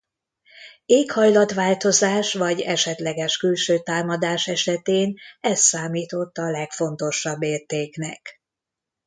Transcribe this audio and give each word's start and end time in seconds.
Éghajlatváltozás 0.85 2.33
vagy 2.33 2.61
esetleges 2.61 3.37
külső 3.37 3.79
támadás 3.79 4.47
esetén 4.47 5.17
ez 5.39 5.59
számított 5.59 6.37
a 6.37 6.49
legfontosabb 6.51 7.41
értéknek. 7.43 8.41